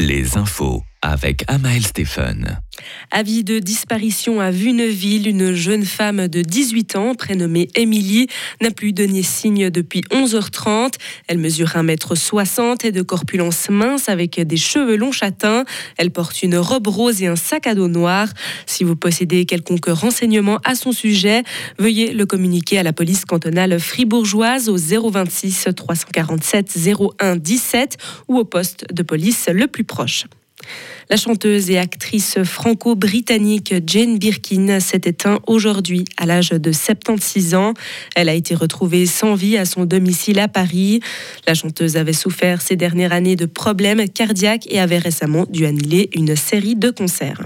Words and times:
les 0.00 0.38
infos 0.38 0.82
avec 1.02 1.44
Amael 1.46 1.84
Stéphane. 1.84 2.60
Avis 3.10 3.44
de 3.44 3.58
disparition 3.58 4.40
à 4.40 4.50
Vuneville, 4.50 5.26
une 5.26 5.52
jeune 5.52 5.84
femme 5.84 6.28
de 6.28 6.42
18 6.42 6.96
ans, 6.96 7.14
prénommée 7.14 7.68
Émilie, 7.74 8.28
n'a 8.60 8.70
plus 8.70 8.92
donné 8.92 9.22
signe 9.22 9.70
depuis 9.70 10.02
11h30. 10.10 10.94
Elle 11.28 11.38
mesure 11.38 11.68
1m60 11.68 12.86
et 12.86 12.92
de 12.92 13.02
corpulence 13.02 13.68
mince 13.70 14.08
avec 14.08 14.40
des 14.40 14.56
cheveux 14.56 14.96
longs 14.96 15.12
châtains. 15.12 15.64
Elle 15.96 16.10
porte 16.10 16.42
une 16.42 16.56
robe 16.56 16.86
rose 16.86 17.22
et 17.22 17.26
un 17.26 17.36
sac 17.36 17.66
à 17.66 17.74
dos 17.74 17.88
noir. 17.88 18.28
Si 18.66 18.84
vous 18.84 18.96
possédez 18.96 19.44
quelconque 19.44 19.86
renseignement 19.86 20.58
à 20.64 20.74
son 20.74 20.92
sujet, 20.92 21.42
veuillez 21.78 22.12
le 22.12 22.26
communiquer 22.26 22.78
à 22.78 22.82
la 22.82 22.92
police 22.92 23.24
cantonale 23.24 23.78
fribourgeoise 23.80 24.68
au 24.68 24.76
026 24.76 25.68
347 25.76 26.78
01 27.20 27.36
17 27.36 27.96
ou 28.28 28.38
au 28.38 28.44
poste 28.44 28.86
de 28.92 29.02
police 29.02 29.48
le 29.52 29.66
plus 29.66 29.84
proche. 29.84 30.26
La 31.10 31.16
chanteuse 31.16 31.70
et 31.70 31.78
actrice 31.78 32.42
franco-britannique 32.44 33.74
Jane 33.86 34.18
Birkin 34.18 34.78
s'est 34.78 35.00
éteinte 35.04 35.40
aujourd'hui 35.46 36.04
à 36.16 36.26
l'âge 36.26 36.50
de 36.50 36.70
76 36.70 37.54
ans. 37.54 37.74
Elle 38.14 38.28
a 38.28 38.34
été 38.34 38.54
retrouvée 38.54 39.06
sans 39.06 39.34
vie 39.34 39.56
à 39.56 39.64
son 39.64 39.84
domicile 39.84 40.38
à 40.38 40.46
Paris. 40.48 41.00
La 41.46 41.54
chanteuse 41.54 41.96
avait 41.96 42.12
souffert 42.12 42.62
ces 42.62 42.76
dernières 42.76 43.12
années 43.12 43.36
de 43.36 43.46
problèmes 43.46 44.08
cardiaques 44.08 44.68
et 44.70 44.78
avait 44.78 44.98
récemment 44.98 45.46
dû 45.50 45.66
annuler 45.66 46.10
une 46.14 46.36
série 46.36 46.76
de 46.76 46.90
concerts. 46.90 47.40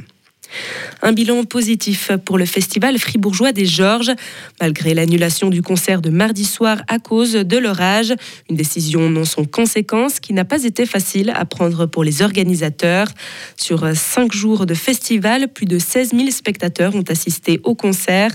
Un 1.03 1.13
bilan 1.13 1.45
positif 1.45 2.11
pour 2.25 2.39
le 2.39 2.47
festival 2.47 2.99
fribourgeois 2.99 3.53
des 3.53 3.67
Georges, 3.67 4.13
malgré 4.61 4.95
l'annulation 4.95 5.51
du 5.51 5.63
concert 5.63 6.01
de 6.01 6.11
mardi 6.11 6.45
soir 6.45 6.83
à 6.89 6.99
cause 6.99 7.33
de 7.33 7.59
l'orage. 7.59 8.15
Une 8.49 8.57
décision 8.57 9.11
non 9.11 9.25
sans 9.25 9.45
conséquence 9.45 10.21
qui 10.21 10.33
n'a 10.33 10.45
pas 10.45 10.65
été 10.65 10.87
facile 10.87 11.33
à 11.35 11.45
prendre 11.45 11.87
pour 11.87 12.05
les 12.05 12.23
organisateurs. 12.23 13.09
Sur 13.57 13.97
cinq 13.97 14.33
jours 14.33 14.67
de 14.67 14.75
festival, 14.75 15.49
plus 15.49 15.67
de 15.67 15.79
16 15.79 16.11
000 16.11 16.31
spectateurs 16.31 16.95
ont 16.95 17.05
assisté 17.09 17.61
au 17.65 17.75
concert. 17.75 18.33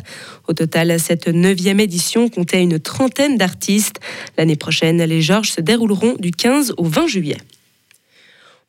Au 0.48 0.54
total, 0.54 1.00
cette 1.00 1.28
neuvième 1.28 1.80
édition 1.80 2.30
comptait 2.30 2.62
une 2.62 2.80
trentaine 2.80 3.38
d'artistes. 3.38 4.00
L'année 4.38 4.56
prochaine, 4.56 5.04
les 5.04 5.22
Georges 5.22 5.52
se 5.52 5.62
dérouleront 5.62 6.16
du 6.20 6.32
15 6.32 6.74
au 6.78 6.84
20 6.84 7.08
juillet. 7.08 7.38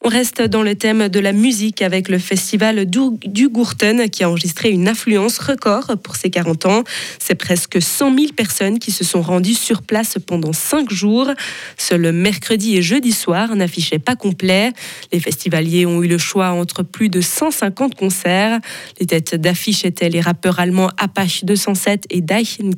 On 0.02 0.08
reste 0.08 0.40
dans 0.40 0.62
le 0.62 0.74
thème 0.74 1.10
de 1.10 1.20
la 1.20 1.34
musique 1.34 1.82
avec 1.82 2.08
le 2.08 2.18
festival 2.18 2.86
du 2.86 3.48
Gourten 3.50 4.08
qui 4.08 4.24
a 4.24 4.30
enregistré 4.30 4.70
une 4.70 4.88
affluence 4.88 5.38
record 5.38 5.98
pour 6.02 6.16
ses 6.16 6.30
40 6.30 6.64
ans. 6.64 6.84
C'est 7.18 7.34
presque 7.34 7.82
100 7.82 8.14
000 8.16 8.32
personnes 8.34 8.78
qui 8.78 8.92
se 8.92 9.04
sont 9.04 9.20
rendues 9.20 9.52
sur 9.52 9.82
place 9.82 10.16
pendant 10.26 10.54
5 10.54 10.90
jours. 10.90 11.30
Seul 11.76 12.12
mercredi 12.12 12.78
et 12.78 12.82
jeudi 12.82 13.12
soir 13.12 13.54
n'affichaient 13.54 13.98
pas 13.98 14.16
complet. 14.16 14.72
Les 15.12 15.20
festivaliers 15.20 15.84
ont 15.84 16.02
eu 16.02 16.08
le 16.08 16.16
choix 16.16 16.52
entre 16.52 16.82
plus 16.82 17.10
de 17.10 17.20
150 17.20 17.94
concerts. 17.94 18.58
Les 19.00 19.06
têtes 19.06 19.34
d'affiche 19.34 19.84
étaient 19.84 20.08
les 20.08 20.22
rappeurs 20.22 20.60
allemands 20.60 20.90
Apache 20.96 21.44
207 21.44 22.06
et 22.08 22.24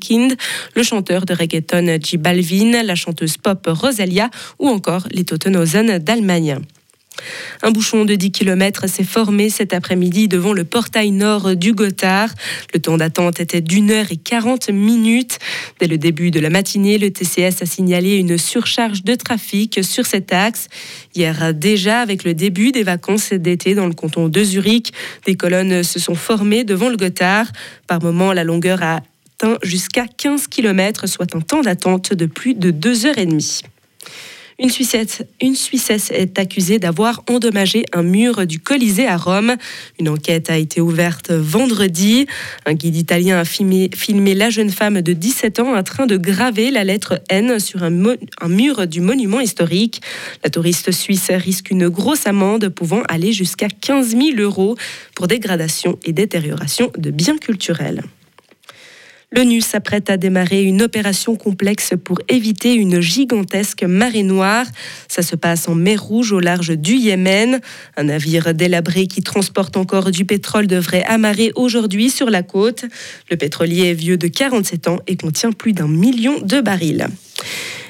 Kind, 0.00 0.36
le 0.74 0.82
chanteur 0.82 1.24
de 1.24 1.34
reggaeton 1.34 1.98
J 2.02 2.16
Balvin, 2.16 2.82
la 2.82 2.96
chanteuse 2.96 3.36
pop 3.36 3.64
Rosalia 3.68 4.28
ou 4.58 4.68
encore 4.68 5.06
les 5.12 5.22
Totenhausen 5.22 5.98
d'Allemagne. 5.98 6.58
Un 7.62 7.70
bouchon 7.70 8.04
de 8.04 8.14
10 8.14 8.32
km 8.32 8.88
s'est 8.88 9.04
formé 9.04 9.48
cet 9.48 9.72
après-midi 9.72 10.26
devant 10.26 10.52
le 10.52 10.64
portail 10.64 11.10
nord 11.12 11.54
du 11.54 11.72
Gothard. 11.72 12.30
Le 12.74 12.80
temps 12.80 12.96
d'attente 12.96 13.38
était 13.38 13.60
d'une 13.60 13.90
heure 13.90 14.10
et 14.10 14.16
40 14.16 14.70
minutes. 14.70 15.38
Dès 15.78 15.86
le 15.86 15.98
début 15.98 16.30
de 16.30 16.40
la 16.40 16.50
matinée, 16.50 16.98
le 16.98 17.10
TCS 17.10 17.62
a 17.62 17.66
signalé 17.66 18.16
une 18.16 18.38
surcharge 18.38 19.04
de 19.04 19.14
trafic 19.14 19.84
sur 19.84 20.06
cet 20.06 20.32
axe. 20.32 20.68
Hier 21.14 21.54
déjà, 21.54 22.00
avec 22.00 22.24
le 22.24 22.34
début 22.34 22.72
des 22.72 22.82
vacances 22.82 23.32
d'été 23.32 23.74
dans 23.74 23.86
le 23.86 23.94
canton 23.94 24.28
de 24.28 24.42
Zurich, 24.42 24.92
des 25.26 25.36
colonnes 25.36 25.82
se 25.82 26.00
sont 26.00 26.14
formées 26.14 26.64
devant 26.64 26.88
le 26.88 26.96
Gothard. 26.96 27.46
Par 27.86 28.02
moment, 28.02 28.32
la 28.32 28.44
longueur 28.44 28.82
a 28.82 28.96
atteint 28.96 29.58
jusqu'à 29.62 30.06
15 30.06 30.48
km, 30.48 31.08
soit 31.08 31.34
un 31.36 31.40
temps 31.40 31.62
d'attente 31.62 32.12
de 32.12 32.26
plus 32.26 32.54
de 32.54 32.70
2 32.70 33.06
heures 33.06 33.18
et 33.18 33.26
demie. 33.26 33.62
Une 34.62 34.70
Suissesse, 35.56 36.12
est 36.12 36.38
accusée 36.38 36.78
d'avoir 36.78 37.24
endommagé 37.28 37.84
un 37.92 38.04
mur 38.04 38.46
du 38.46 38.60
Colisée 38.60 39.08
à 39.08 39.16
Rome. 39.16 39.56
Une 39.98 40.08
enquête 40.08 40.50
a 40.50 40.56
été 40.56 40.80
ouverte 40.80 41.32
vendredi. 41.32 42.28
Un 42.64 42.74
guide 42.74 42.94
italien 42.94 43.40
a 43.40 43.44
filmé, 43.44 43.90
la 44.36 44.50
jeune 44.50 44.70
femme 44.70 45.02
de 45.02 45.14
17 45.14 45.58
ans 45.58 45.74
en 45.74 45.82
train 45.82 46.06
de 46.06 46.16
graver 46.16 46.70
la 46.70 46.84
lettre 46.84 47.20
N 47.28 47.58
sur 47.58 47.82
un 47.82 47.90
mur 47.90 48.86
du 48.86 49.00
monument 49.00 49.40
historique. 49.40 50.00
La 50.44 50.50
touriste 50.50 50.92
suisse 50.92 51.32
risque 51.32 51.72
une 51.72 51.88
grosse 51.88 52.28
amende 52.28 52.68
pouvant 52.68 53.02
aller 53.08 53.32
jusqu'à 53.32 53.66
15 53.66 54.10
000 54.10 54.22
euros 54.38 54.76
pour 55.16 55.26
dégradation 55.26 55.98
et 56.04 56.12
détérioration 56.12 56.92
de 56.96 57.10
biens 57.10 57.36
culturels. 57.36 58.02
L'ONU 59.34 59.62
s'apprête 59.62 60.10
à 60.10 60.18
démarrer 60.18 60.62
une 60.62 60.82
opération 60.82 61.36
complexe 61.36 61.94
pour 62.04 62.20
éviter 62.28 62.74
une 62.74 63.00
gigantesque 63.00 63.82
marée 63.82 64.22
noire. 64.22 64.66
Ça 65.08 65.22
se 65.22 65.36
passe 65.36 65.68
en 65.68 65.74
mer 65.74 66.02
Rouge 66.02 66.32
au 66.32 66.40
large 66.40 66.76
du 66.76 66.94
Yémen. 66.96 67.60
Un 67.96 68.04
navire 68.04 68.52
délabré 68.52 69.06
qui 69.06 69.22
transporte 69.22 69.78
encore 69.78 70.10
du 70.10 70.26
pétrole 70.26 70.66
devrait 70.66 71.04
amarrer 71.04 71.50
aujourd'hui 71.54 72.10
sur 72.10 72.28
la 72.28 72.42
côte. 72.42 72.84
Le 73.30 73.36
pétrolier 73.38 73.90
est 73.90 73.94
vieux 73.94 74.18
de 74.18 74.26
47 74.26 74.88
ans 74.88 74.98
et 75.06 75.16
contient 75.16 75.52
plus 75.52 75.72
d'un 75.72 75.88
million 75.88 76.38
de 76.40 76.60
barils. 76.60 77.08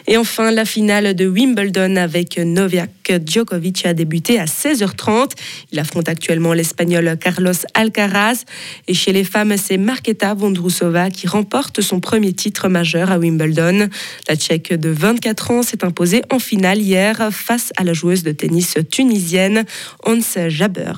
Et 0.06 0.16
enfin, 0.16 0.50
la 0.50 0.64
finale 0.64 1.14
de 1.14 1.26
Wimbledon 1.26 1.96
avec 1.96 2.38
Novak 2.38 2.90
Djokovic 3.26 3.86
a 3.86 3.94
débuté 3.94 4.38
à 4.38 4.44
16h30. 4.44 5.32
Il 5.70 5.78
affronte 5.78 6.08
actuellement 6.08 6.52
l'Espagnol 6.52 7.16
Carlos 7.18 7.52
Alcaraz. 7.74 8.44
Et 8.88 8.94
chez 8.94 9.12
les 9.12 9.24
femmes, 9.24 9.56
c'est 9.56 9.76
Marketa 9.76 10.34
Vondrousova 10.34 11.10
qui 11.10 11.26
remporte 11.26 11.80
son 11.80 12.00
premier 12.00 12.32
titre 12.32 12.68
majeur 12.68 13.10
à 13.10 13.18
Wimbledon. 13.18 13.88
La 14.28 14.36
Tchèque 14.36 14.72
de 14.72 14.90
24 14.90 15.50
ans 15.50 15.62
s'est 15.62 15.84
imposée 15.84 16.22
en 16.30 16.38
finale 16.38 16.78
hier 16.78 17.30
face 17.30 17.72
à 17.76 17.84
la 17.84 17.92
joueuse 17.92 18.22
de 18.22 18.32
tennis 18.32 18.76
tunisienne 18.90 19.64
Hans 20.04 20.18
Jaber. 20.48 20.92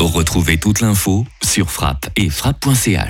Retrouvez 0.00 0.58
toute 0.58 0.80
l'info 0.80 1.24
sur 1.42 1.70
frappe 1.70 2.08
et 2.16 2.30
frappe.ch. 2.30 3.08